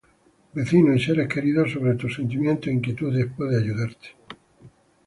vecinos 0.55 0.95
y 0.95 0.99
seres 1.05 1.27
queridos 1.27 1.73
sobre 1.73 1.93
tus 1.93 2.15
sentimientos 2.15 2.65
e 2.69 2.71
inquietudes 2.71 3.27
puede 3.37 3.55
ayudarte 3.59 4.15